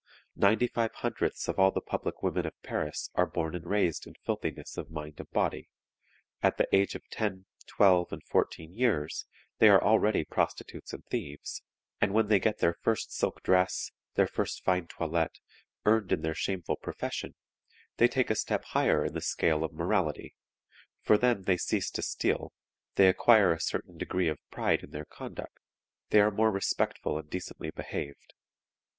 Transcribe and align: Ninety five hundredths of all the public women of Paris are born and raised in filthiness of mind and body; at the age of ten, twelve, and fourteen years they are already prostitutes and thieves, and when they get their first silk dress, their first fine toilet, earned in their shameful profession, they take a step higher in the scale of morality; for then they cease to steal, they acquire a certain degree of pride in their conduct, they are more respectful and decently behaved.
Ninety 0.35 0.65
five 0.65 0.91
hundredths 0.95 1.47
of 1.47 1.59
all 1.59 1.69
the 1.69 1.79
public 1.79 2.23
women 2.23 2.47
of 2.47 2.59
Paris 2.63 3.11
are 3.13 3.27
born 3.27 3.53
and 3.53 3.67
raised 3.67 4.07
in 4.07 4.15
filthiness 4.15 4.75
of 4.75 4.89
mind 4.89 5.19
and 5.19 5.29
body; 5.29 5.69
at 6.41 6.57
the 6.57 6.67
age 6.75 6.95
of 6.95 7.07
ten, 7.11 7.45
twelve, 7.67 8.11
and 8.11 8.23
fourteen 8.23 8.73
years 8.75 9.27
they 9.59 9.69
are 9.69 9.83
already 9.83 10.25
prostitutes 10.25 10.91
and 10.91 11.05
thieves, 11.05 11.61
and 12.01 12.15
when 12.15 12.29
they 12.29 12.39
get 12.39 12.57
their 12.57 12.73
first 12.73 13.11
silk 13.13 13.43
dress, 13.43 13.91
their 14.15 14.25
first 14.25 14.63
fine 14.63 14.87
toilet, 14.87 15.39
earned 15.85 16.11
in 16.11 16.23
their 16.23 16.33
shameful 16.33 16.77
profession, 16.77 17.35
they 17.97 18.07
take 18.07 18.31
a 18.31 18.35
step 18.35 18.63
higher 18.69 19.05
in 19.05 19.13
the 19.13 19.21
scale 19.21 19.63
of 19.63 19.71
morality; 19.71 20.33
for 21.03 21.15
then 21.15 21.43
they 21.43 21.57
cease 21.57 21.91
to 21.91 22.01
steal, 22.01 22.51
they 22.95 23.07
acquire 23.07 23.53
a 23.53 23.59
certain 23.61 23.99
degree 23.99 24.29
of 24.29 24.39
pride 24.49 24.81
in 24.83 24.89
their 24.89 25.05
conduct, 25.05 25.59
they 26.09 26.19
are 26.19 26.31
more 26.31 26.49
respectful 26.49 27.19
and 27.19 27.29
decently 27.29 27.69
behaved. 27.69 28.33